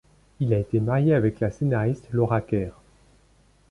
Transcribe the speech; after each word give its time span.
Il 0.39 0.51
a 0.51 0.57
été 0.57 0.79
marié 0.79 1.13
avec 1.13 1.39
la 1.41 1.51
scénariste 1.51 2.07
Laura 2.11 2.41
Kerr. 2.41 2.71